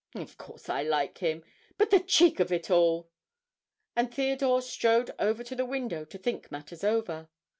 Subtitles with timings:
[0.15, 1.43] "Of course I like him,
[1.77, 3.11] but the cheek of it all,"
[3.95, 7.29] and Theodore strode over to the window to think matters over.